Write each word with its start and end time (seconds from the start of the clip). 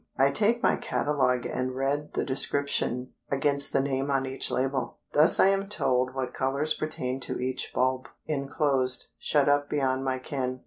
I 0.17 0.31
take 0.31 0.63
my 0.63 0.77
catalogue 0.77 1.45
and 1.45 1.75
read 1.75 2.15
the 2.15 2.25
description 2.25 3.13
against 3.29 3.71
the 3.71 3.81
name 3.83 4.09
on 4.09 4.25
each 4.25 4.49
label. 4.49 4.97
Thus 5.13 5.39
I 5.39 5.49
am 5.49 5.69
told 5.69 6.15
what 6.15 6.33
colors 6.33 6.73
pertain 6.73 7.19
to 7.19 7.37
each 7.39 7.71
bulb, 7.71 8.07
inclosed, 8.25 9.09
shut 9.19 9.47
up 9.47 9.69
beyond 9.69 10.03
my 10.03 10.17
ken. 10.17 10.59